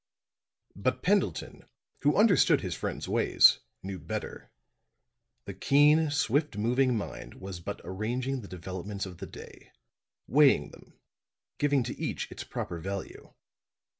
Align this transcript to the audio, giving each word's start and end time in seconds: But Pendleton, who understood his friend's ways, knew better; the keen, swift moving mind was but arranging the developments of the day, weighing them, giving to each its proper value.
But 0.75 1.03
Pendleton, 1.03 1.67
who 2.01 2.15
understood 2.17 2.61
his 2.61 2.73
friend's 2.73 3.07
ways, 3.07 3.59
knew 3.83 3.99
better; 3.99 4.49
the 5.45 5.53
keen, 5.53 6.09
swift 6.09 6.57
moving 6.57 6.97
mind 6.97 7.35
was 7.35 7.59
but 7.59 7.79
arranging 7.83 8.41
the 8.41 8.47
developments 8.47 9.05
of 9.05 9.19
the 9.19 9.27
day, 9.27 9.71
weighing 10.25 10.71
them, 10.71 10.97
giving 11.59 11.83
to 11.83 11.95
each 12.01 12.31
its 12.31 12.43
proper 12.43 12.79
value. 12.79 13.31